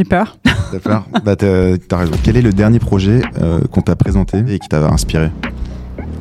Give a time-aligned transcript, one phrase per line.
[0.00, 0.38] j'ai peur.
[0.72, 2.12] T'as peur Bah t'as as raison.
[2.22, 5.30] Quel est le dernier projet euh, qu'on t'a présenté et qui t'a inspiré?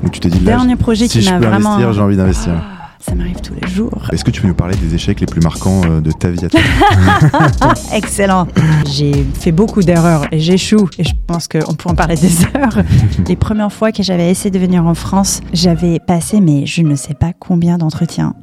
[0.04, 1.72] Où tu t'es dit, dernier projet si qui m'a vraiment...
[1.74, 2.54] investir, j'ai envie d'investir.
[2.56, 2.79] Ah.
[3.02, 4.10] Ça m'arrive tous les jours.
[4.12, 6.44] Est-ce que tu peux nous parler des échecs les plus marquants euh, de ta vie
[6.44, 8.46] à toi Excellent.
[8.92, 10.90] J'ai fait beaucoup d'erreurs et j'échoue.
[10.98, 12.84] Et je pense qu'on peut en parler des heures.
[13.26, 16.96] les premières fois que j'avais essayé de venir en France, j'avais passé, mais je ne
[16.96, 18.36] sais pas combien d'entretiens.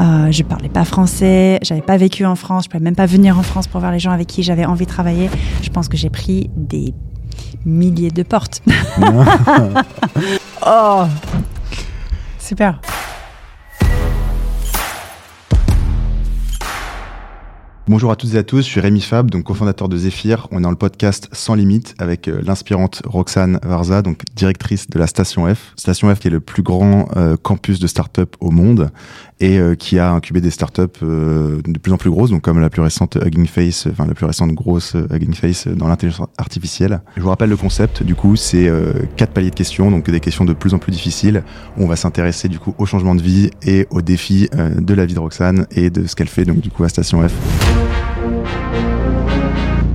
[0.00, 3.38] Euh, je parlais pas français, j'avais pas vécu en France, je pouvais même pas venir
[3.38, 5.28] en France pour voir les gens avec qui j'avais envie de travailler.
[5.60, 6.94] Je pense que j'ai pris des
[7.66, 8.62] milliers de portes.
[10.66, 11.02] oh
[12.38, 12.80] Super.
[17.88, 20.46] Bonjour à toutes et à tous, je suis Rémi Fab, donc cofondateur de Zephyr.
[20.50, 24.98] On est dans le podcast Sans Limite avec euh, l'inspirante Roxane Varza, donc directrice de
[24.98, 25.72] la Station F.
[25.74, 28.90] Station F qui est le plus grand euh, campus de start-up au monde
[29.40, 32.60] et euh, qui a incubé des startups euh, de plus en plus grosses, donc comme
[32.60, 37.00] la plus récente Hugging Face, enfin la plus récente grosse Hugging Face dans l'intelligence artificielle.
[37.16, 40.20] Je vous rappelle le concept, du coup, c'est euh, quatre paliers de questions, donc des
[40.20, 41.42] questions de plus en plus difficiles.
[41.76, 45.06] Où on va s'intéresser du coup au changement de vie et aux défis de la
[45.06, 47.32] vie de Roxane et de ce qu'elle fait donc du coup à Station F.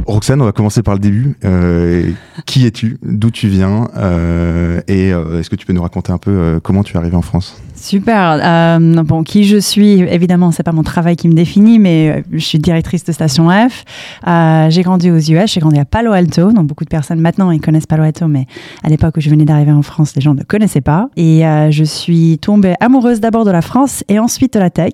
[0.06, 1.36] Roxane, on va commencer par le début.
[1.46, 2.12] Euh,
[2.46, 2.98] qui es-tu?
[3.02, 3.88] D'où tu viens?
[3.96, 7.16] Euh, Et euh, est-ce que tu peux nous raconter un peu comment tu es arrivée
[7.16, 7.63] en France?
[7.76, 8.40] Super.
[8.42, 12.22] Euh, bon, qui je suis, évidemment, c'est pas mon travail qui me définit, mais euh,
[12.32, 13.84] je suis directrice de Station F.
[14.28, 16.52] Euh, j'ai grandi aux US, j'ai grandi à Palo Alto.
[16.52, 18.46] Donc beaucoup de personnes maintenant ils connaissent Palo Alto, mais
[18.84, 21.10] à l'époque où je venais d'arriver en France, les gens ne connaissaient pas.
[21.18, 24.94] Et euh, je suis tombée amoureuse d'abord de la France et ensuite de la tech.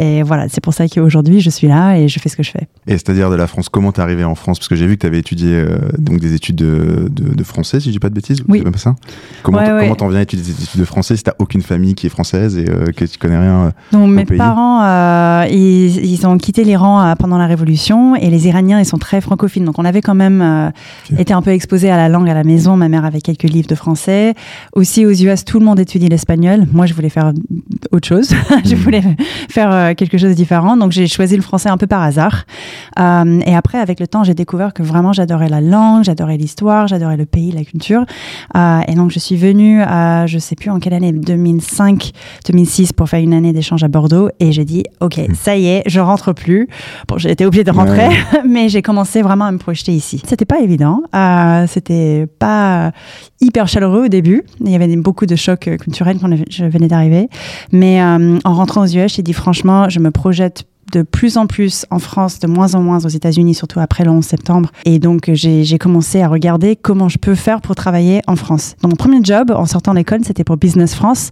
[0.00, 2.50] Et voilà, c'est pour ça qu'aujourd'hui je suis là et je fais ce que je
[2.50, 2.68] fais.
[2.86, 4.58] Et c'est-à-dire de la France, comment t'es arrivée en France?
[4.58, 5.64] Parce que j'ai vu que tu avais étudié
[5.98, 8.42] donc des études de, de, de, français, si je dis pas de bêtises.
[8.48, 8.62] Oui.
[8.62, 8.94] Même ça?
[9.42, 12.10] Comment t'en viens à étudier des études de français si t'as aucune famille qui est
[12.10, 13.66] française et euh, que tu connais rien.
[13.66, 18.48] Euh, Donc mes parents, euh, ils, ils, ont quitté l'Iran pendant la Révolution et les
[18.48, 19.64] Iraniens, ils sont très francophiles.
[19.64, 20.72] Donc on avait quand même
[21.18, 22.76] été un peu exposé à la langue à la maison.
[22.76, 24.34] Ma mère avait quelques livres de français.
[24.72, 26.66] Aussi aux US, tout le monde étudie l'espagnol.
[26.72, 27.32] Moi, je voulais faire
[27.92, 28.30] autre chose.
[28.64, 28.78] je hmm.
[28.78, 29.02] voulais
[29.48, 30.76] faire quelque chose de différent.
[30.76, 32.44] Donc j'ai choisi le français un peu par hasard.
[32.98, 37.16] et après, avec le temps, j'ai découvert que vraiment j'adorais la langue, j'adorais l'histoire, j'adorais
[37.16, 38.04] le pays, la culture.
[38.54, 41.63] et donc je suis venue, à, je sais plus en quelle année, 2005,
[42.46, 45.34] 2006 pour faire une année d'échange à Bordeaux et j'ai dit ok hmm.
[45.34, 46.68] ça y est je rentre plus.
[47.08, 48.08] Bon j'ai été obligée de rentrer
[48.48, 50.22] mais j'ai commencé vraiment à me projeter ici.
[50.26, 52.92] C'était pas évident euh, c'était pas
[53.40, 54.42] hyper chaleureux au début.
[54.60, 57.28] Il y avait beaucoup de chocs culturels quand je venais d'arriver.
[57.72, 60.64] Mais euh, en rentrant aux US j'ai dit franchement je me projette
[60.94, 64.10] de plus en plus en France, de moins en moins aux États-Unis, surtout après le
[64.10, 64.70] 11 septembre.
[64.84, 68.76] Et donc, j'ai commencé à regarder comment je peux faire pour travailler en France.
[68.80, 71.30] Donc, mon premier job en sortant d'école, c'était pour Business France.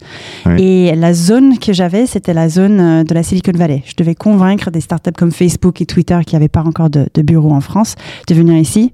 [0.57, 3.83] Et la zone que j'avais, c'était la zone euh, de la Silicon Valley.
[3.85, 7.21] Je devais convaincre des startups comme Facebook et Twitter qui n'avaient pas encore de, de
[7.21, 7.95] bureau en France
[8.27, 8.93] de venir ici.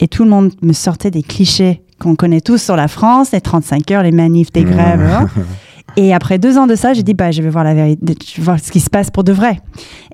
[0.00, 3.40] Et tout le monde me sortait des clichés qu'on connaît tous sur la France, les
[3.40, 5.02] 35 heures, les manifs, les grèves.
[5.02, 5.28] Hein.
[5.96, 8.60] Et après deux ans de ça, j'ai dit, bah, je vais voir la vérité, voir
[8.60, 9.60] ce qui se passe pour de vrai.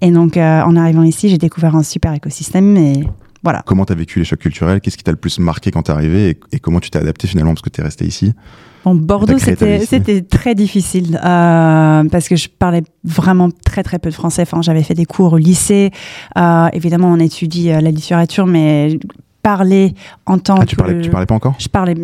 [0.01, 3.05] Et donc, euh, en arrivant ici, j'ai découvert un super écosystème et
[3.43, 3.63] voilà.
[3.67, 5.91] Comment tu as vécu les chocs culturels Qu'est-ce qui t'a le plus marqué quand tu
[5.91, 6.39] es arrivé?
[6.53, 8.33] Et, comment tu t'es adapté finalement parce que tu es resté ici?
[8.87, 14.15] Bon, Bordeaux, c'était très difficile euh, parce que je parlais vraiment très très peu de
[14.15, 14.43] français.
[14.43, 15.91] Enfin, j'avais fait des cours au lycée.
[16.39, 18.99] Euh, évidemment, on étudie la littérature, mais
[19.43, 20.63] parler, entendre.
[20.63, 21.55] Ah, tu, parlais, tu parlais pas encore?
[21.59, 21.95] Je parlais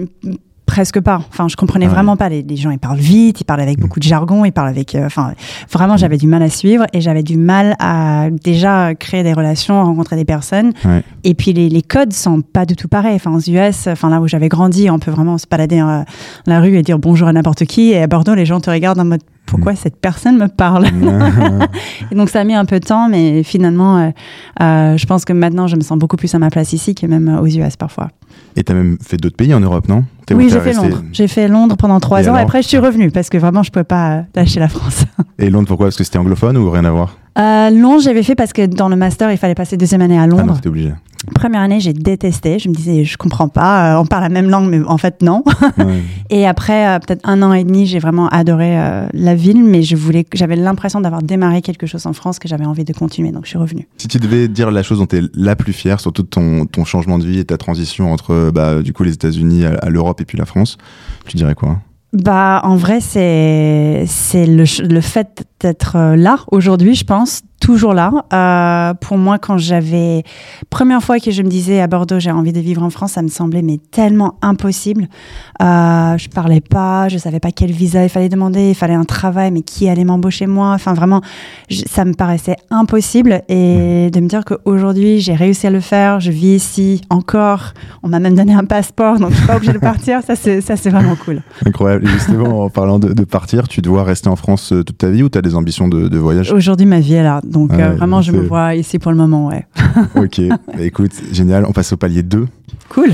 [0.71, 1.21] presque pas.
[1.31, 2.29] Enfin, je comprenais ah vraiment pas.
[2.29, 3.81] Les, gens, ils parlent vite, ils parlent avec mm.
[3.81, 4.95] beaucoup de jargon, ils parlent avec.
[4.95, 5.33] Euh, enfin,
[5.69, 9.83] vraiment, j'avais du mal à suivre et j'avais du mal à déjà créer des relations,
[9.85, 10.73] rencontrer des personnes.
[11.25, 13.17] Et puis les, les, codes sont pas du tout pareils.
[13.17, 16.05] Enfin, aux US, enfin là où j'avais grandi, on peut vraiment se balader dans
[16.47, 17.91] la rue et dire bonjour à n'importe qui.
[17.91, 20.87] Et à Bordeaux, les gens te regardent en mode pourquoi cette personne me parle
[22.13, 24.11] Et donc ça a mis un peu de temps, mais finalement, euh,
[24.63, 27.07] euh, je pense que maintenant, je me sens beaucoup plus à ma place ici que
[27.07, 28.09] même aux US parfois.
[28.57, 30.05] Et tu as même fait d'autres pays en Europe, non?
[30.33, 31.03] Oui, j'ai fait Londres.
[31.13, 32.37] J'ai fait Londres pendant trois ans.
[32.37, 35.05] Et après, je suis revenue parce que vraiment, je ne pouvais pas lâcher la France.
[35.39, 35.87] Et Londres, pourquoi?
[35.87, 37.17] Parce que c'était anglophone ou rien à voir?
[37.41, 40.27] Euh, Londres, j'avais fait parce que dans le master, il fallait passer deuxième année à
[40.27, 40.45] Londres.
[40.49, 40.93] Ah non, obligé.
[41.35, 42.59] Première année, j'ai détesté.
[42.59, 43.95] Je me disais, je comprends pas.
[43.95, 45.45] Euh, on parle la même langue, mais en fait, non.
[46.31, 49.83] et après, euh, peut-être un an et demi, j'ai vraiment adoré euh, la ville, mais
[49.83, 53.33] je voulais, j'avais l'impression d'avoir démarré quelque chose en France que j'avais envie de continuer,
[53.33, 53.87] donc je suis revenue.
[53.99, 56.85] Si tu devais dire la chose dont tu es la plus fière, surtout ton, ton
[56.85, 60.21] changement de vie et ta transition entre, bah, du coup, les États-Unis à, à l'Europe
[60.23, 60.79] et puis la France,
[61.27, 61.79] tu dirais quoi?
[62.13, 67.93] Bah, en vrai, c'est c'est le, le fait d'être euh, là aujourd'hui, je pense, toujours
[67.93, 68.11] là.
[68.33, 70.25] Euh, pour moi, quand j'avais
[70.71, 73.23] première fois que je me disais à Bordeaux, j'ai envie de vivre en France, ça
[73.23, 75.09] me semblait mais tellement impossible.
[75.63, 79.05] Euh, je parlais pas, je savais pas quel visa il fallait demander, il fallait un
[79.05, 80.71] travail, mais qui allait m'embaucher moi?
[80.71, 81.21] Enfin, vraiment,
[81.69, 83.43] ça me paraissait impossible.
[83.49, 87.75] Et de me dire qu'aujourd'hui, j'ai réussi à le faire, je vis ici encore.
[88.03, 90.23] On m'a même donné un passeport, donc je suis pas obligée de partir.
[90.23, 91.43] Ça, c'est ça, c'est vraiment cool.
[91.67, 92.07] Incroyable.
[92.07, 95.23] Justement, en parlant de, de, partir, tu dois rester en France euh, toute ta vie
[95.23, 97.41] ou tu as des ambitions de, de voyage Aujourd'hui, ma vie est là.
[97.45, 99.67] Donc, euh, vraiment, je me vois ici pour le moment, ouais.
[100.17, 100.41] ok.
[100.49, 101.65] Bah, écoute, génial.
[101.67, 102.47] On passe au palier 2.
[102.89, 103.11] Cool.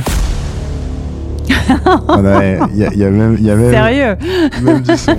[1.49, 1.55] Il
[2.75, 3.37] y, y, a même.
[3.38, 4.17] Y a même Sérieux
[4.62, 5.17] Même du son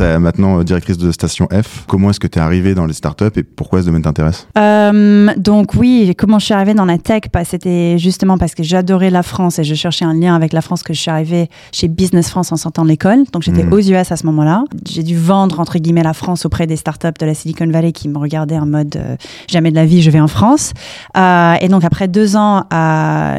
[0.00, 1.84] maintenant euh, directrice de station F.
[1.86, 4.46] Comment est-ce que tu es arrivée dans les startups et pourquoi ce domaine t'intéresse?
[4.58, 8.62] Euh, Donc oui, comment je suis arrivée dans la tech bah, C'était justement parce que
[8.62, 11.48] j'adorais la France et je cherchais un lien avec la France que je suis arrivée
[11.72, 13.24] chez Business France en sortant de l'école.
[13.32, 13.72] Donc j'étais mmh.
[13.72, 14.64] aux US à ce moment-là.
[14.88, 18.08] J'ai dû vendre entre guillemets la France auprès des startups de la Silicon Valley qui
[18.08, 19.16] me regardaient en mode euh,
[19.48, 20.72] jamais de la vie je vais en France.
[21.16, 22.64] Euh, et donc après deux ans,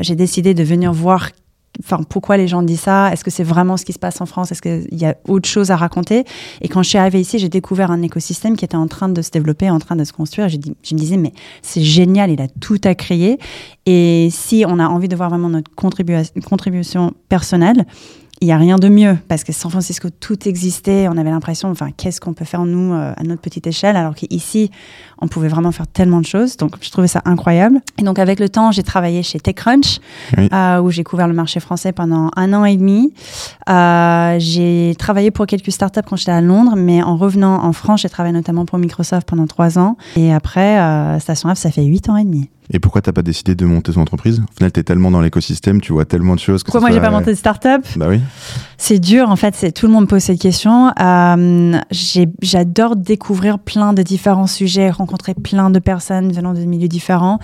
[0.01, 1.29] j'ai décidé de venir voir
[1.79, 3.11] enfin, pourquoi les gens disent ça?
[3.11, 4.51] Est-ce que c'est vraiment ce qui se passe en France?
[4.51, 6.25] Est-ce qu'il y a autre chose à raconter?
[6.61, 9.21] Et quand je suis arrivée ici, j'ai découvert un écosystème qui était en train de
[9.21, 10.49] se développer, en train de se construire.
[10.49, 13.39] Je, je me disais, mais c'est génial, il a tout à créer.
[13.85, 17.85] Et si on a envie de voir vraiment notre contribution personnelle,
[18.41, 21.07] il n'y a rien de mieux parce que San Francisco, tout existait.
[21.07, 24.15] On avait l'impression, enfin, qu'est-ce qu'on peut faire nous euh, à notre petite échelle, alors
[24.15, 24.71] qu'ici,
[25.21, 26.57] on pouvait vraiment faire tellement de choses.
[26.57, 27.81] Donc, je trouvais ça incroyable.
[27.99, 29.99] Et donc, avec le temps, j'ai travaillé chez TechCrunch,
[30.39, 33.13] euh, où j'ai couvert le marché français pendant un an et demi.
[33.69, 38.01] Euh, j'ai travaillé pour quelques startups quand j'étais à Londres, mais en revenant en France,
[38.01, 39.97] j'ai travaillé notamment pour Microsoft pendant trois ans.
[40.15, 42.49] Et après, Station F, ça fait huit ans et demi.
[42.73, 45.81] Et pourquoi t'as pas décidé de monter ton entreprise Au final, t'es tellement dans l'écosystème,
[45.81, 46.63] tu vois tellement de choses.
[46.63, 48.21] pourquoi moi j'ai pas monté de start-up Bah oui.
[48.77, 49.55] C'est dur, en fait.
[49.55, 50.91] C'est tout le monde pose cette question.
[50.99, 51.79] Euh,
[52.41, 57.39] J'adore découvrir plein de différents sujets, rencontrer plein de personnes venant de milieux différents.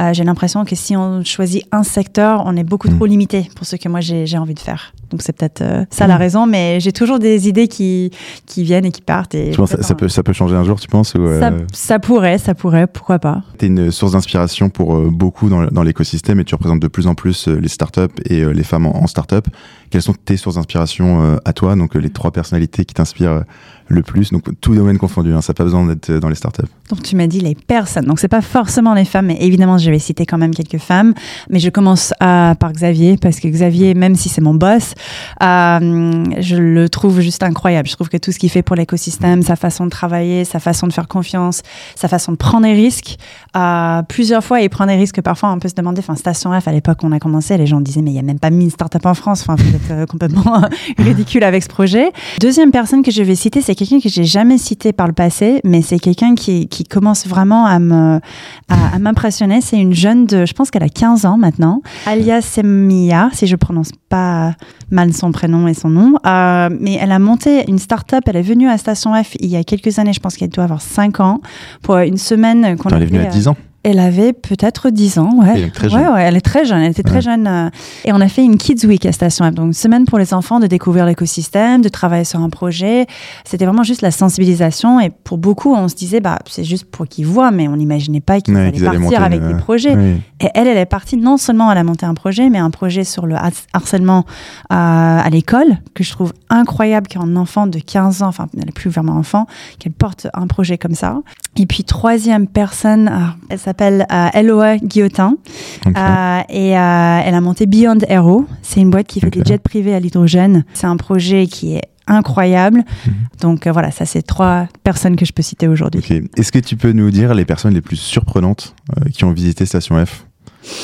[0.00, 2.96] Euh, j'ai l'impression que si on choisit un secteur, on est beaucoup mmh.
[2.96, 4.92] trop limité pour ce que moi j'ai envie de faire.
[5.10, 6.18] Donc c'est peut-être euh, ça la mmh.
[6.18, 8.10] raison, mais j'ai toujours des idées qui,
[8.46, 9.34] qui viennent et qui partent.
[9.34, 11.50] Et tu penses, ça, ça, peut, ça peut changer un jour, tu penses ou ça,
[11.50, 11.60] euh?
[11.72, 13.42] ça, pourrait, ça pourrait, pourquoi pas.
[13.58, 16.88] Tu es une source d'inspiration pour euh, beaucoup dans, dans l'écosystème et tu représentes de
[16.88, 19.46] plus en plus les startups et les femmes en, en startup.
[19.90, 23.42] Quelles sont tes sources d'inspiration à toi, donc les trois personnalités qui t'inspirent
[23.90, 24.30] le plus.
[24.30, 26.62] Donc tout domaine confondu, hein, ça n'a pas besoin d'être dans les startups.
[26.88, 28.06] Donc tu m'as dit les personnes.
[28.06, 31.12] Donc c'est pas forcément les femmes, mais évidemment je vais citer quand même quelques femmes.
[31.50, 34.94] Mais je commence à, par Xavier parce que Xavier, même si c'est mon boss,
[35.42, 37.88] euh, je le trouve juste incroyable.
[37.88, 40.86] Je trouve que tout ce qu'il fait pour l'écosystème, sa façon de travailler, sa façon
[40.86, 41.62] de faire confiance,
[41.96, 43.18] sa façon de prendre des risques,
[43.56, 45.20] euh, plusieurs fois il prend des risques.
[45.20, 45.98] Parfois on peut se demander.
[45.98, 48.22] Enfin Station F à l'époque on a commencé, les gens disaient mais il y a
[48.22, 49.42] même pas mille startups en France.
[49.42, 50.62] Enfin vous êtes euh, complètement
[50.98, 52.12] ridicule avec ce projet.
[52.40, 55.60] Deuxième personne que je vais citer, c'est quelqu'un que j'ai jamais cité par le passé,
[55.64, 58.20] mais c'est quelqu'un qui, qui, commence vraiment à me
[58.68, 59.60] à, m'impressionner.
[59.60, 63.56] C'est une jeune de, je pense qu'elle a 15 ans maintenant, Alia Semia, si je
[63.56, 64.54] prononce pas
[64.90, 66.14] mal son prénom et son nom.
[66.26, 68.24] Euh, mais elle a monté une start-up.
[68.26, 70.12] Elle est venue à Station F il y a quelques années.
[70.12, 71.40] Je pense qu'elle doit avoir 5 ans
[71.82, 73.56] pour une semaine qu'on Elle est venue à 10 ans.
[73.82, 75.52] Elle avait peut-être 10 ans, ouais.
[75.54, 76.02] Elle est très jeune.
[76.02, 76.82] Ouais, ouais, elle est très jeune.
[76.82, 77.46] Elle était très jeune.
[77.46, 77.70] Euh,
[78.04, 79.54] et on a fait une Kids Week à Station F.
[79.54, 83.06] Donc, une semaine pour les enfants de découvrir l'écosystème, de travailler sur un projet.
[83.44, 85.00] C'était vraiment juste la sensibilisation.
[85.00, 88.20] Et pour beaucoup, on se disait, bah, c'est juste pour qu'ils voient, mais on n'imaginait
[88.20, 89.96] pas qu'ils allaient partir avec des projets.
[90.40, 93.04] Et elle, elle est partie non seulement à la monter un projet, mais un projet
[93.04, 93.36] sur le
[93.72, 94.26] harcèlement
[94.72, 98.72] euh, à l'école, que je trouve incroyable qu'un enfant de 15 ans, enfin, elle n'est
[98.72, 99.46] plus vraiment enfant,
[99.78, 101.18] qu'elle porte un projet comme ça.
[101.56, 103.10] Et puis, troisième personne,
[103.48, 105.36] elle s'appelle euh, Eloa Guillotin.
[105.86, 108.46] Euh, et euh, elle a monté Beyond Aero.
[108.62, 110.64] C'est une boîte qui fait des jets privés à l'hydrogène.
[110.74, 112.82] C'est un projet qui est incroyable.
[113.06, 113.12] Mhm.
[113.40, 116.02] Donc voilà, ça c'est trois personnes que je peux citer aujourd'hui.
[116.36, 118.74] Est-ce que tu peux nous dire les personnes les plus surprenantes
[119.12, 120.26] qui ont visité Station F?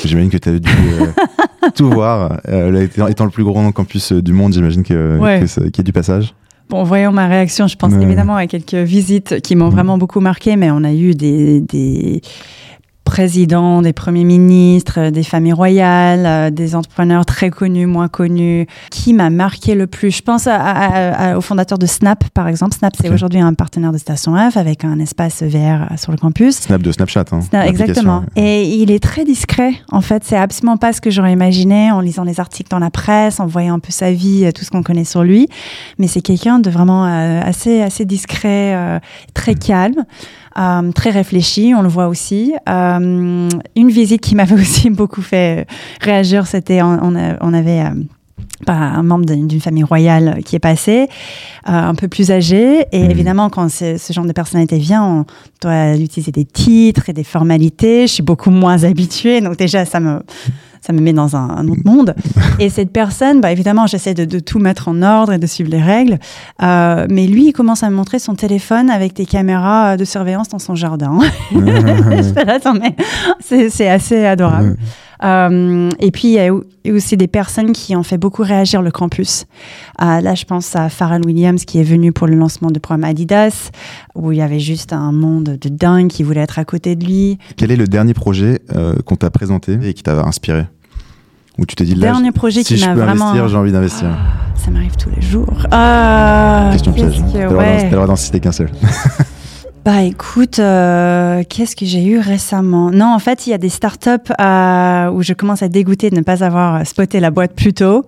[0.05, 0.71] J'imagine que tu as dû
[1.75, 2.39] tout voir.
[3.09, 6.33] étant, le plus grand campus du monde, j'imagine qu'il y a du passage.
[6.69, 10.57] Bon, voyons ma réaction, je pense évidemment à quelques visites qui m'ont vraiment beaucoup marqué,
[10.57, 12.21] mais on a eu des, des
[13.07, 18.67] présidents, des premiers ministres, des familles royales, euh, des entrepreneurs très connus, moins connus.
[18.91, 20.11] Qui m'a marqué le plus?
[20.11, 22.75] Je pense au fondateur de Snap, par exemple.
[22.75, 26.57] Snap, c'est aujourd'hui un partenaire de Station F avec un espace VR sur le campus.
[26.57, 27.25] Snap de Snapchat.
[27.31, 28.23] Hein, exactement.
[28.35, 29.71] Et il est très discret.
[29.89, 32.91] En fait, c'est absolument pas ce que j'aurais imaginé en lisant les articles dans la
[32.91, 35.47] presse, en voyant un peu sa vie, euh, tout ce qu'on connaît sur lui.
[35.97, 38.99] Mais c'est quelqu'un de vraiment euh, assez, assez discret,
[39.33, 40.03] très calme.
[40.57, 42.53] Euh, très réfléchi, on le voit aussi.
[42.67, 45.67] Euh, une visite qui m'avait aussi beaucoup fait
[46.01, 46.97] réagir, c'était on,
[47.41, 47.91] on, avait euh,
[48.67, 51.07] un membre d'une famille royale qui est passé,
[51.65, 52.85] un peu plus âgé.
[52.91, 53.11] Et Mhm.
[53.11, 55.25] évidemment, quand ce genre de personnalité vient, on
[55.61, 58.07] doit utiliser des titres et des formalités.
[58.07, 60.21] Je suis beaucoup moins habituée, donc déjà, ça me,
[60.81, 62.15] ça me met dans un, un autre monde.
[62.59, 65.69] Et cette personne, bah, évidemment, j'essaie de, de tout mettre en ordre et de suivre
[65.69, 66.17] les règles.
[66.61, 70.49] Euh, mais lui, il commence à me montrer son téléphone avec des caméras de surveillance
[70.49, 71.19] dans son jardin.
[71.51, 72.95] Je fais là, attends, mais
[73.39, 74.77] c'est assez adorable.
[75.23, 76.51] Euh, et puis, il y a
[76.93, 79.45] aussi des personnes qui ont fait beaucoup réagir le campus.
[80.01, 83.03] Euh, là, je pense à Pharrell Williams qui est venu pour le lancement du programme
[83.03, 83.71] Adidas,
[84.15, 87.05] où il y avait juste un monde de dingue qui voulait être à côté de
[87.05, 87.37] lui.
[87.57, 90.65] Quel est le dernier projet euh, qu'on t'a présenté et qui t'a inspiré?
[91.59, 93.29] Où tu t'es dit, là, Dernier projet si qui je peux vraiment.
[93.29, 94.15] investir, j'ai envie d'investir.
[94.53, 95.51] Ça m'arrive tous les jours.
[95.71, 97.17] Ah, Question piège.
[97.17, 97.77] que- le droit d'en- ouais.
[97.81, 98.69] t'as le droit d'en citer qu'un seul.
[99.87, 102.91] Bah écoute, euh, qu'est-ce que j'ai eu récemment?
[102.91, 106.17] Non, en fait, il y a des startups euh, où je commence à dégoûter de
[106.17, 108.03] ne pas avoir spoté la boîte plus tôt.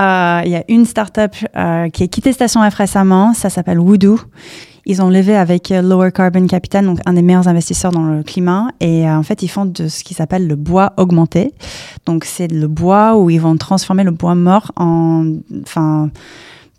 [0.00, 3.76] Euh, Il y a une startup euh, qui a quitté Station F récemment, ça s'appelle
[3.76, 4.18] Voodoo.
[4.86, 8.68] Ils ont levé avec Lower Carbon Capital, donc un des meilleurs investisseurs dans le climat.
[8.80, 11.52] Et euh, en fait, ils font de ce qui s'appelle le bois augmenté.
[12.06, 16.08] Donc, c'est le bois où ils vont transformer le bois mort en, enfin,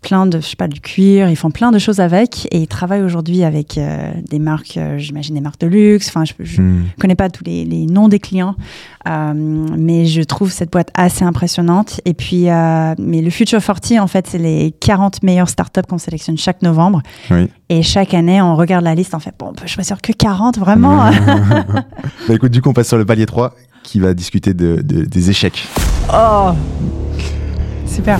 [0.02, 1.28] plein de, je sais pas, du cuir.
[1.28, 2.46] Ils font plein de choses avec.
[2.52, 6.08] Et ils travaillent aujourd'hui avec euh, des marques, euh, j'imagine des marques de luxe.
[6.08, 6.84] Enfin, je, je Hmm.
[6.98, 8.54] connais pas tous les, les noms des clients,
[9.08, 12.00] euh, mais je trouve cette boîte assez impressionnante.
[12.04, 15.98] Et puis, euh, mais le Future 40, en fait, c'est les 40 meilleures startups qu'on
[15.98, 17.02] sélectionne chaque novembre.
[17.30, 17.48] Oui.
[17.68, 20.58] Et chaque année, on regarde la liste, on fait, bon, on peut choisir que 40,
[20.58, 21.10] vraiment.
[22.28, 25.04] bah écoute, du coup, on passe sur le palier 3 qui va discuter de, de-
[25.04, 25.66] des échecs.
[26.12, 26.50] oh
[27.86, 28.18] Super.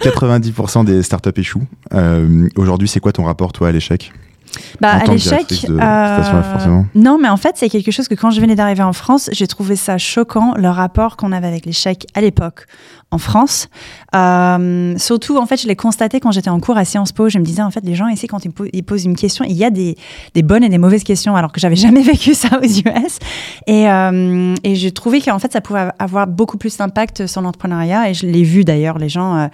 [0.00, 1.66] 90% des startups échouent.
[1.94, 4.12] Euh, Aujourd'hui, c'est quoi ton rapport, toi, à l'échec?
[4.80, 5.46] Bah, à l'échec.
[6.52, 6.86] forcément.
[6.94, 9.46] Non, mais en fait, c'est quelque chose que quand je venais d'arriver en France, j'ai
[9.46, 12.66] trouvé ça choquant, le rapport qu'on avait avec l'échec à l'époque
[13.10, 13.68] en France.
[14.14, 17.28] Euh, surtout, en fait, je l'ai constaté quand j'étais en cours à Sciences Po.
[17.28, 19.44] Je me disais, en fait, les gens ici, quand ils, po- ils posent une question,
[19.48, 19.96] il y a des,
[20.34, 23.18] des bonnes et des mauvaises questions, alors que j'avais jamais vécu ça aux US.
[23.66, 28.10] Et, euh, et j'ai trouvé qu'en fait, ça pouvait avoir beaucoup plus d'impact sur l'entrepreneuriat.
[28.10, 29.48] Et je l'ai vu d'ailleurs, les gens.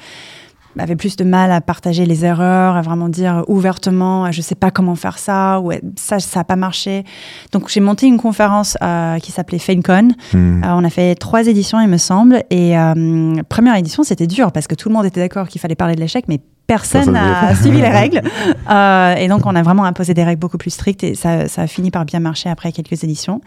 [0.79, 4.71] Avaient plus de mal à partager les erreurs, à vraiment dire ouvertement, je sais pas
[4.71, 7.05] comment faire ça, ou ça, ça a pas marché.
[7.53, 10.09] Donc j'ai monté une conférence euh, qui s'appelait FameCon.
[10.33, 10.65] Hmm.
[10.65, 12.43] Euh, on a fait trois éditions, il me semble.
[12.51, 15.75] Et euh, première édition, c'était dur parce que tout le monde était d'accord qu'il fallait
[15.75, 18.23] parler de l'échec, mais personne n'a suivi les règles.
[18.71, 21.63] Euh, et donc, on a vraiment imposé des règles beaucoup plus strictes et ça, ça
[21.63, 23.41] a fini par bien marcher après quelques éditions.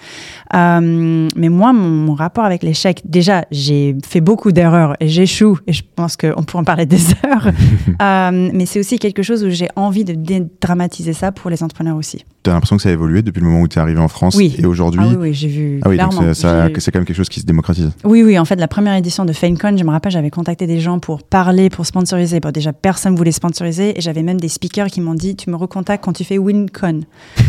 [0.54, 5.58] Euh, mais moi, mon, mon rapport avec l'échec, déjà, j'ai fait beaucoup d'erreurs et j'échoue.
[5.68, 7.52] Et je pense qu'on pourra en parler des heures.
[8.02, 11.96] Euh, mais c'est aussi quelque chose où j'ai envie de dédramatiser ça pour les entrepreneurs
[11.96, 12.24] aussi.
[12.44, 14.08] Tu as l'impression que ça a évolué depuis le moment où tu es arrivé en
[14.08, 14.56] France Oui.
[14.60, 15.80] et aujourd'hui Ah oui, oui, j'ai vu.
[15.84, 16.34] Ah oui, donc clairement.
[16.34, 17.92] J'ai- c'est quand même quelque chose qui se démocratise.
[18.04, 20.80] Oui, oui, en fait, la première édition de FameCon, je me rappelle, j'avais contacté des
[20.80, 22.40] gens pour parler, pour sponsoriser.
[22.40, 25.56] Bon, déjà, personne voulait sponsoriser et j'avais même des speakers qui m'ont dit Tu me
[25.56, 27.02] recontactes quand tu fais WinCon.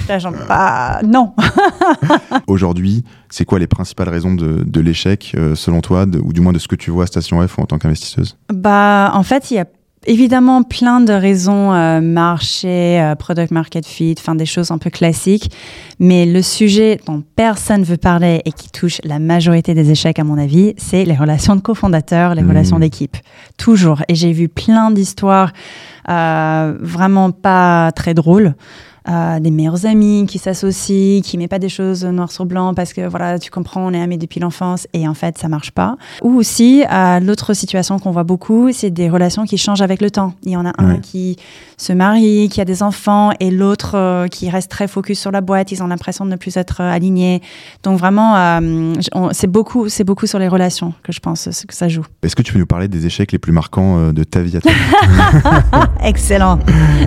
[0.09, 1.33] Là, genre, bah, non.
[2.47, 6.41] Aujourd'hui, c'est quoi les principales raisons de, de l'échec, euh, selon toi, de- ou du
[6.41, 8.37] moins de ce que tu vois à Station F ou en tant qu'investisseuse?
[8.53, 9.67] Bah, en fait, il y a
[10.09, 14.91] évidemment plein de raisons, euh, marché, euh, product market fit, enfin des choses un peu
[14.91, 15.51] classiques.
[16.01, 20.25] Mais le sujet dont personne veut parler et qui touche la majorité des échecs, à
[20.25, 22.49] mon avis, c'est les relations de cofondateurs, les Mhm.
[22.49, 23.17] relations d'équipe.
[23.59, 24.03] Toujours.
[24.09, 25.53] Et j'ai vu plein d'histoires
[26.09, 28.55] euh, vraiment pas très drôles.
[29.11, 32.93] Euh, des meilleurs amis qui s'associent, qui mettent pas des choses noir sur blanc parce
[32.93, 35.97] que voilà, tu comprends, on est amis depuis l'enfance et en fait ça marche pas.
[36.23, 40.11] Ou aussi, euh, l'autre situation qu'on voit beaucoup, c'est des relations qui changent avec le
[40.11, 40.35] temps.
[40.43, 41.37] Il y en a un qui
[41.79, 45.41] se marie, qui a des enfants et l'autre euh, qui reste très focus sur la
[45.41, 45.73] boîte.
[45.73, 47.41] Ils ont l'impression de ne plus être euh, alignés.
[47.85, 48.93] Donc vraiment, euh,
[49.33, 52.05] c'est beaucoup, c'est beaucoup sur les relations que je pense que ça joue.
[52.23, 54.61] Est-ce que tu peux nous parler des échecs les plus marquants de ta vie à
[54.61, 54.73] toi?
[56.05, 56.59] Excellent.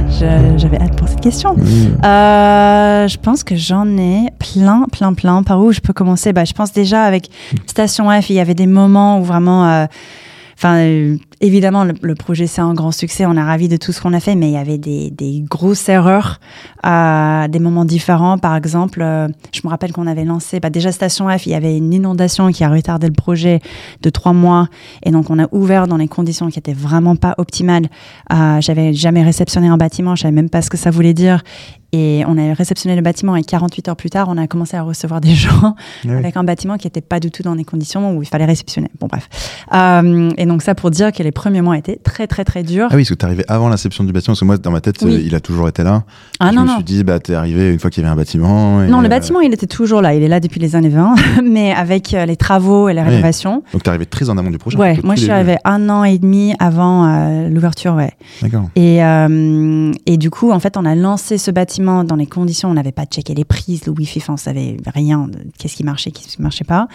[0.10, 1.56] Je- J'avais hâte pour cette question.
[2.04, 5.44] Euh, je pense que j'en ai plein, plein, plein.
[5.44, 6.34] Par où je peux commencer?
[6.34, 7.30] Bah, Je pense déjà avec
[7.68, 9.68] Station F, il y avait des moments où vraiment...
[9.68, 9.86] euh,
[10.58, 13.26] Enfin, euh, évidemment, le, projet, c'est un grand succès.
[13.26, 15.90] On est ravis de tout ce qu'on a fait, mais il y avait des, grosses
[15.90, 16.40] erreurs
[16.84, 18.38] à des moments différents.
[18.38, 21.76] Par exemple, je me rappelle qu'on avait lancé, bah, déjà Station F, il y avait
[21.76, 23.60] une inondation qui a retardé le projet
[24.04, 24.68] de trois mois.
[25.02, 27.88] Et donc, on a ouvert dans les conditions qui étaient vraiment pas optimales.
[28.30, 31.42] J'avais jamais réceptionné un bâtiment, je savais même pas ce que ça voulait dire.
[31.94, 34.82] Et on a réceptionné le bâtiment et 48 heures plus tard, on a commencé à
[34.82, 36.12] recevoir des gens oui.
[36.12, 38.88] avec un bâtiment qui n'était pas du tout dans des conditions où il fallait réceptionner.
[39.00, 39.28] Bon, bref.
[39.74, 42.88] Euh, et donc, ça pour dire que les premiers mois étaient très, très, très durs.
[42.90, 44.80] Ah oui, parce que t'es arrivé avant l'inception du bâtiment, parce que moi, dans ma
[44.82, 45.16] tête, Oui.
[45.16, 46.04] euh, il a toujours été là.
[46.40, 46.76] Ah je non, me non.
[46.76, 48.84] suis dit, bah, t'es arrivé une fois qu'il y avait un bâtiment.
[48.84, 50.14] et, Non, le euh, bâtiment, il était toujours là.
[50.14, 53.08] Il est là depuis les années 20, mais avec euh, les travaux et les Oui.
[53.10, 53.64] rénovations.
[53.74, 54.78] Donc t'es arrivé très en amont du projet.
[54.78, 55.34] Ouais, moi je suis début.
[55.36, 56.92] arrivée un an et demi avant
[57.50, 58.12] l'ouverture, ouais.
[58.42, 58.70] D'accord.
[58.76, 59.00] Et,
[60.06, 62.92] et du coup, en fait, on a lancé ce bâtiment dans les conditions, on n'avait
[62.92, 66.64] pas checké les prises, le Wi-Fi, on savait rien, qu'est-ce qui marchait, qu'est-ce qui marchait
[66.64, 66.88] pas.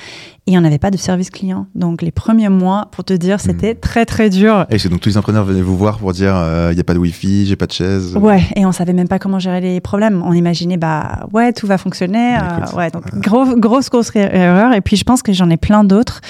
[0.46, 1.66] Et on n'avait pas de service client.
[1.74, 3.80] Donc les premiers mois, pour te dire, c'était Hmm.
[3.80, 4.66] très très dur.
[4.70, 6.34] Et c'est donc tous les entrepreneurs venaient vous voir pour dire,
[6.70, 8.16] il n'y a pas de Wi-Fi, j'ai pas de chaise.
[8.16, 10.22] Ouais, et on savait même pas comment gérer les problèmes.
[10.24, 12.36] On imaginait, bah ouais, tout va fonctionner.
[12.36, 14.72] Euh, ouais, donc gros, grosse, grosse erreur.
[14.74, 16.20] Et puis je pense que j'en ai plein d'autres.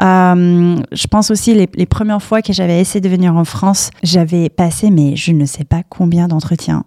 [0.00, 3.90] Euh, je pense aussi les, les premières fois que j'avais essayé de venir en France,
[4.02, 6.84] j'avais passé, mais je ne sais pas combien d'entretiens.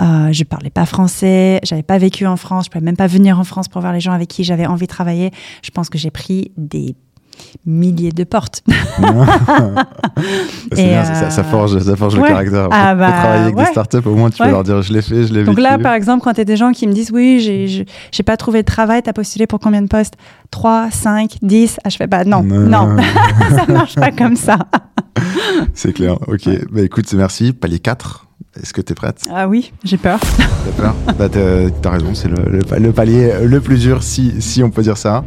[0.00, 3.38] Euh, je parlais pas français, j'avais pas vécu en France, je pouvais même pas venir
[3.38, 5.30] en France pour voir les gens avec qui j'avais envie de travailler.
[5.62, 6.96] Je pense que j'ai pris des
[7.66, 8.62] milliers de portes.
[10.72, 12.22] c'est Et, bien, ça, ça- ça euh, forge, ça forge ouais.
[12.22, 12.68] le caractère.
[12.70, 13.64] Ah faut bah, travailler avec ouais.
[13.64, 15.62] des startups, au moins tu peux leur dire, je l'ai fait, je l'ai Donc vécu.
[15.62, 18.62] là, par exemple, quand tu as des gens qui me disent oui, j'ai pas trouvé
[18.62, 20.14] de travail, tu as postulé pour combien de postes?
[20.50, 22.96] 3, 5, 10 Ah, je fais pas, non, non,
[23.56, 24.58] ça marche pas comme ça.
[25.74, 26.16] c'est clair.
[26.28, 26.48] Ok.
[26.72, 27.52] Bah écoute, merci.
[27.52, 28.26] Palier 4.
[28.62, 29.22] Est-ce que tu es prête?
[29.32, 30.20] Ah oui, j'ai peur.
[30.20, 30.94] T'as peur?
[31.18, 34.96] Bah t'as raison, c'est le, le palier le plus dur, si, si on peut dire
[34.96, 35.24] ça.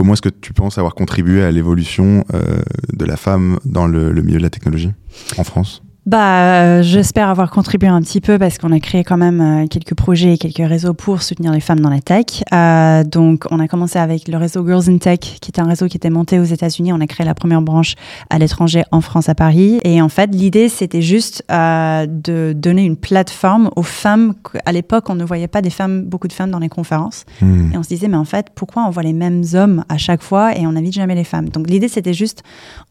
[0.00, 4.12] Comment est-ce que tu penses avoir contribué à l'évolution euh, de la femme dans le,
[4.12, 4.92] le milieu de la technologie
[5.36, 5.82] en France?
[6.10, 9.66] Bah, euh, j'espère avoir contribué un petit peu parce qu'on a créé quand même euh,
[9.68, 12.42] quelques projets et quelques réseaux pour soutenir les femmes dans la tech.
[12.52, 15.86] Euh, donc, on a commencé avec le réseau Girls in Tech, qui est un réseau
[15.86, 16.92] qui était monté aux États-Unis.
[16.92, 17.94] On a créé la première branche
[18.28, 19.78] à l'étranger, en France, à Paris.
[19.84, 24.34] Et en fait, l'idée, c'était juste euh, de donner une plateforme aux femmes.
[24.66, 27.24] À l'époque, on ne voyait pas des femmes, beaucoup de femmes dans les conférences.
[27.40, 27.70] Hmm.
[27.72, 30.24] Et on se disait, mais en fait, pourquoi on voit les mêmes hommes à chaque
[30.24, 31.50] fois et on n'invite jamais les femmes?
[31.50, 32.42] Donc l'idée, c'était juste,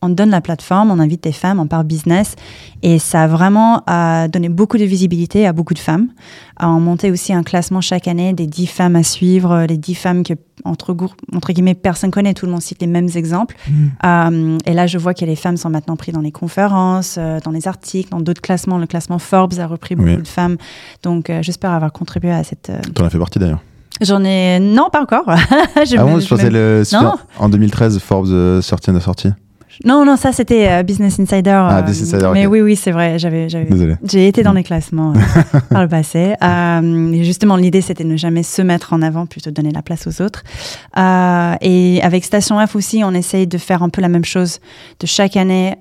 [0.02, 2.38] on donne la plateforme, on invite les femmes, on part business.
[2.82, 6.10] Et ça a vraiment euh, donné beaucoup de visibilité à beaucoup de femmes.
[6.60, 10.24] On montait aussi un classement chaque année des 10 femmes à suivre, les 10 femmes
[10.24, 10.96] que, entre,
[11.34, 13.56] entre guillemets, personne connaît, tout le monde cite les mêmes exemples.
[14.06, 17.40] Euh, et là, je vois que les femmes sont maintenant prises dans les conférences, euh,
[17.44, 18.78] dans les articles, dans d'autres classements.
[18.78, 20.18] Le classement Forbes a repris beaucoup Oui.
[20.18, 20.58] de femmes.
[21.02, 22.70] Donc, j'espère avoir contribué à cette...
[22.70, 23.64] euh, T'en as fait partie d'ailleurs.
[24.02, 24.60] J'en ai...
[24.60, 25.26] Non, pas encore.
[25.76, 27.16] Je ah bon, je pensais le, Non.
[27.40, 29.30] en 2013, Forbes sortie de sortie.
[29.86, 31.52] Non, non, ça c'était euh, Business Insider.
[31.52, 33.18] Ah, euh, Business Insider, Mais oui, oui, c'est vrai.
[33.18, 36.34] J'avais, j'ai été dans les classements euh, par le passé.
[36.42, 40.08] Et justement, l'idée c'était de ne jamais se mettre en avant, plutôt donner la place
[40.08, 40.44] aux autres.
[41.62, 44.60] Et avec Station F aussi, on essaye de faire un peu la même chose,
[45.00, 45.76] de chaque année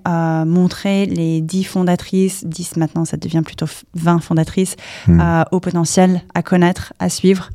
[0.47, 4.77] montrer les 10 fondatrices, 10 maintenant, ça devient plutôt 20 fondatrices,
[5.09, 7.51] euh, au potentiel à connaître, à suivre.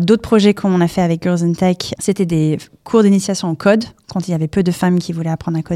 [0.00, 3.84] D'autres projets qu'on a fait avec Girls in Tech, c'était des cours d'initiation au code,
[4.08, 5.71] quand il y avait peu de femmes qui voulaient apprendre à coder.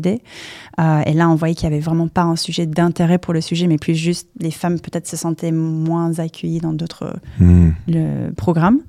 [0.79, 3.41] Euh, et là, on voyait qu'il n'y avait vraiment pas un sujet d'intérêt pour le
[3.41, 7.71] sujet, mais plus juste les femmes peut-être se sentaient moins accueillies dans d'autres Hmm.
[7.89, 8.81] le programmes.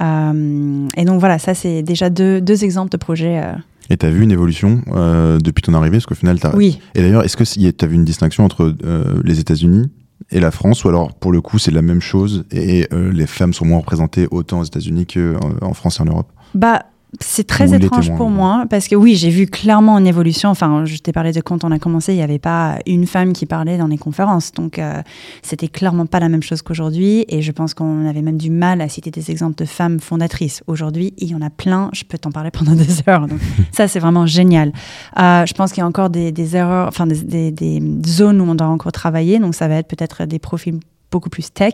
[0.00, 3.40] Euh, et donc voilà, ça c'est déjà deux, deux exemples de projets.
[3.42, 3.52] euh.
[3.88, 5.96] Et t'as vu une évolution euh, depuis ton arrivée?
[5.98, 6.54] Parce qu'au final, t'as.
[6.56, 9.90] Oui, Et d'ailleurs, est-ce que tu as vu une distinction entre euh, les États-Unis
[10.30, 10.84] et la France?
[10.84, 13.78] Ou alors, pour le coup, c'est la même chose et euh, les femmes sont moins
[13.78, 16.30] représentées autant aux États-Unis qu'en en France et en Europe?
[16.54, 16.82] Bah
[17.20, 20.50] c'est très étrange pour moi parce que oui, j'ai vu clairement une évolution.
[20.50, 23.32] Enfin, je t'ai parlé de quand on a commencé, il n'y avait pas une femme
[23.32, 24.52] qui parlait dans les conférences.
[24.52, 25.00] Donc, euh,
[25.42, 27.24] c'était clairement pas la même chose qu'aujourd'hui.
[27.28, 30.62] Et je pense qu'on avait même du mal à citer des exemples de femmes fondatrices.
[30.66, 31.88] Aujourd'hui, il y en a plein.
[31.94, 33.26] Je peux t'en parler pendant des heures.
[33.28, 33.38] Donc,
[33.72, 34.72] ça, c'est vraiment génial.
[35.18, 38.40] Euh, je pense qu'il y a encore des, des erreurs, enfin, des, des- des zones
[38.40, 39.38] où on doit encore travailler.
[39.38, 40.78] Donc, ça va être peut-être des profils
[41.10, 41.72] beaucoup plus tech.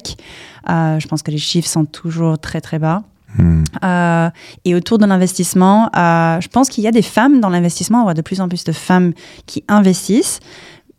[0.68, 3.02] Euh, je pense que les chiffres sont toujours très, très bas.
[3.40, 4.30] Euh,
[4.64, 8.00] et autour de l'investissement, euh, je pense qu'il y a des femmes dans l'investissement.
[8.00, 9.12] On voit de plus en plus de femmes
[9.46, 10.40] qui investissent,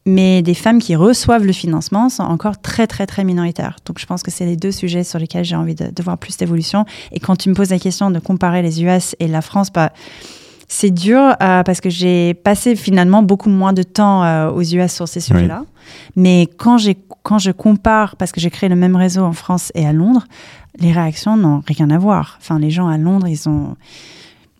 [0.06, 3.78] mais des femmes qui reçoivent le financement sont encore très, très, très minoritaires.
[3.86, 6.17] Donc, je pense que c'est les deux sujets sur lesquels j'ai envie de, de voir
[6.17, 6.86] plus d'évolution.
[7.12, 9.91] Et quand tu me poses la question de comparer les US et la France, bah,
[10.67, 14.91] c'est dur euh, parce que j'ai passé finalement beaucoup moins de temps euh, aux US
[14.91, 15.65] sur ces sujets-là.
[16.15, 16.78] Mais quand,
[17.23, 20.26] quand je compare, parce que j'ai créé le même réseau en France et à Londres,
[20.80, 22.38] les réactions n'ont rien à voir.
[22.41, 23.76] Enfin, les gens à Londres, ils ont.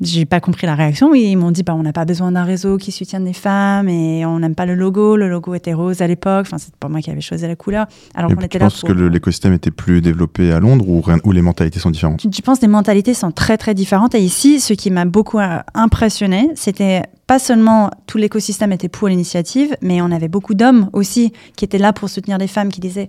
[0.04, 1.13] J'ai pas compris la réaction.
[1.13, 4.26] Ils m'ont dit bah, on n'a pas besoin d'un réseau qui soutienne les femmes et
[4.26, 5.16] on n'aime pas le logo.
[5.16, 6.46] Le logo était rose à l'époque.
[6.48, 7.88] Enfin, c'est pas moi qui avais choisi la couleur.
[8.16, 8.89] Alors qu'on tu était là penses pour.
[8.89, 12.24] que l'écosystème était plus développé à Londres ou, ou les mentalités sont différentes?
[12.24, 14.16] Je pense que les mentalités sont très très différentes?
[14.16, 19.08] Et ici, ce qui m'a beaucoup euh, impressionné, c'était pas seulement tout l'écosystème était pour
[19.08, 22.82] l'initiative, mais on avait beaucoup d'hommes aussi qui étaient là pour soutenir les femmes, qui
[22.82, 23.08] disaient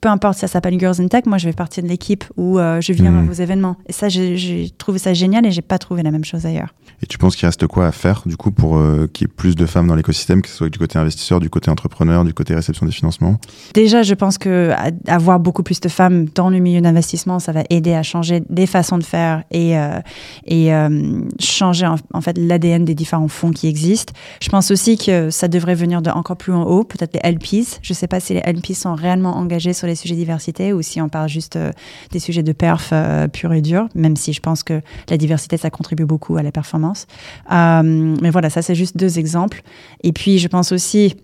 [0.00, 2.80] peu importe, ça s'appelle Girls in Tech, moi je vais partir de l'équipe ou euh,
[2.80, 3.26] je viens à Mhm.
[3.26, 3.76] vos événements.
[3.88, 6.74] Et ça, j'ai- trouvé ça génial et j'ai pas trouvé la même chose ailleurs.
[7.02, 9.34] Et tu penses qu'il reste quoi à faire du coup pour euh, qu'il y ait
[9.34, 12.34] plus de femmes dans l'écosystème, que ce soit du côté investisseur, du côté entrepreneur, du
[12.34, 13.38] côté réception des financements?
[13.74, 17.52] Déjà, je pense que à- avoir beaucoup plus de femmes dans le milieu d'investissement, ça
[17.52, 19.98] va aider à changer des façons de faire et, euh,
[20.46, 24.12] et euh, changer en, en fait l'ADN des différents fonds qui existent.
[24.40, 27.78] Je pense aussi que ça devrait venir de encore plus en haut, peut-être les LPs.
[27.82, 30.82] Je ne sais pas si les LPs sont réellement engagés sur les sujets diversité ou
[30.82, 31.70] si on parle juste euh,
[32.10, 35.56] des sujets de perf euh, pur et dur, même si je pense que la diversité,
[35.56, 37.06] ça contribue beaucoup à la performance.
[37.52, 39.62] Euh, mais voilà, ça c'est juste deux exemples.
[40.02, 41.16] Et puis, je pense aussi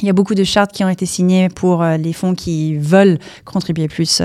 [0.00, 2.76] il y a beaucoup de chartes qui ont été signées pour euh, les fonds qui
[2.76, 4.22] veulent contribuer plus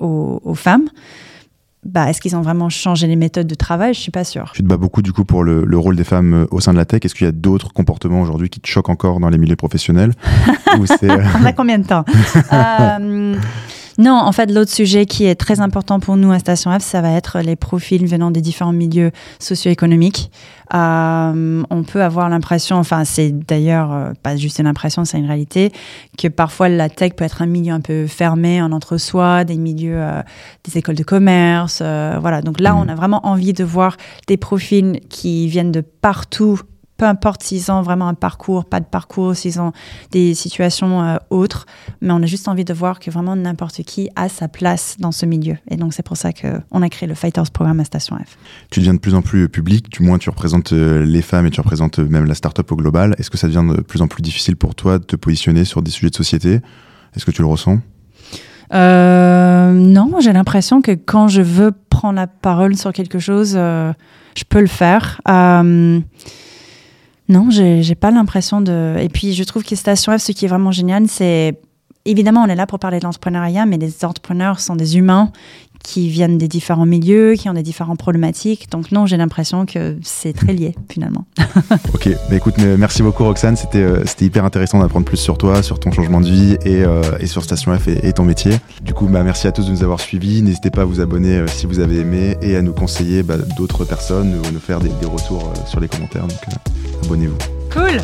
[0.00, 0.88] aux femmes.
[1.84, 3.94] Bah, Est-ce qu'ils ont vraiment changé les méthodes de travail?
[3.94, 4.52] Je suis pas sûre.
[4.54, 6.72] Tu te bats beaucoup du coup pour le, le rôle des femmes euh, au sein
[6.72, 7.00] de la tech.
[7.04, 10.12] Est-ce qu'il y a d'autres comportements aujourd'hui qui te choquent encore dans les milieux professionnels?
[11.04, 12.04] Euh, On a combien de temps?
[12.52, 13.36] Euh,
[13.96, 17.00] Non, en fait, l'autre sujet qui est très important pour nous à Station F, ça
[17.00, 20.32] va être les profils venant des différents milieux socio-économiques.
[20.74, 25.26] Euh, on peut avoir l'impression, enfin, c'est d'ailleurs euh, pas juste une impression, c'est une
[25.28, 25.70] réalité,
[26.18, 29.96] que parfois la tech peut être un milieu un peu fermé en entre-soi, des milieux,
[30.02, 30.22] euh,
[30.64, 31.78] des écoles de commerce.
[31.80, 32.42] euh, voilà.
[32.42, 32.80] Donc là, Mhm.
[32.84, 36.60] on a vraiment envie de voir des profils qui viennent de partout.
[36.96, 39.72] Peu importe s'ils ont vraiment un parcours, pas de parcours, s'ils ont
[40.12, 41.66] des situations euh, autres,
[42.00, 45.12] mais on a juste envie de voir que vraiment n'importe qui a sa place dans
[45.12, 45.56] ce milieu.
[45.70, 48.36] Et donc c'est pour ça qu'on a créé le Fighters Programme à Station F.
[48.70, 51.50] tu deviens de plus en plus public, du moins tu représentes euh, les femmes et
[51.50, 53.14] tu représentes euh, même la startup au global.
[53.18, 55.82] Est-ce que ça devient de plus en plus difficile pour toi de te positionner sur
[55.82, 56.60] des sujets de société?
[57.16, 57.80] Est-ce que tu le ressens?
[58.72, 63.92] Euh, non, j'ai l'impression que quand je veux prendre la parole sur quelque chose, euh,
[64.36, 65.20] je peux le faire.
[65.28, 66.00] Euh,
[67.28, 68.96] non, j'ai pas l'impression de.
[69.00, 71.58] Et puis, je trouve que Station F, ce qui est vraiment génial, c'est
[72.04, 75.32] évidemment, on est là pour parler de l'entrepreneuriat, mais les entrepreneurs sont des humains
[75.84, 78.70] qui viennent des différents milieux, qui ont des différentes problématiques.
[78.70, 81.26] Donc, non, j'ai l'impression que c'est très lié, finalement.
[81.94, 85.38] Ok, bah écoute, mais merci beaucoup Roxane, c'était euh, c'était hyper intéressant d'apprendre plus sur
[85.38, 88.24] toi, sur ton changement de vie et, euh, et sur Station F et, et ton
[88.24, 88.52] métier.
[88.82, 91.38] Du coup, bah, merci à tous de nous avoir suivis, n'hésitez pas à vous abonner
[91.38, 94.60] euh, si vous avez aimé et à nous conseiller bah, d'autres personnes ou à nous
[94.60, 97.38] faire des, des retours euh, sur les commentaires, donc euh, abonnez-vous.
[97.72, 98.00] Cool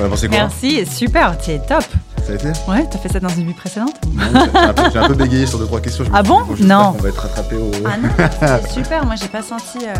[0.00, 1.84] On a pensé quoi Merci, super, c'est top
[2.26, 3.94] Ça a été Ouais, t'as fait ça dans une vie précédente
[4.92, 6.04] J'ai un, un peu bégayé sur deux trois questions.
[6.04, 6.92] je Ah suis bon Non.
[6.92, 7.70] qu'on va être rattrapé au...
[7.84, 9.78] Ah non, super, moi j'ai pas senti...
[9.86, 9.94] euh,